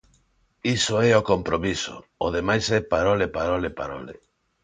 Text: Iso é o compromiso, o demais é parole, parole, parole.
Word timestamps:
Iso 0.77 0.95
é 1.07 1.11
o 1.19 1.27
compromiso, 1.31 1.95
o 2.25 2.27
demais 2.35 2.65
é 2.79 2.81
parole, 2.95 3.25
parole, 3.39 3.69
parole. 3.81 4.15